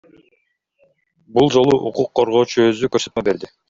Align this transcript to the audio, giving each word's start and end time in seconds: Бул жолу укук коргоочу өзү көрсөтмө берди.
Бул 1.37 1.53
жолу 1.59 1.79
укук 1.93 2.13
коргоочу 2.21 2.69
өзү 2.69 2.95
көрсөтмө 2.97 3.31
берди. 3.33 3.57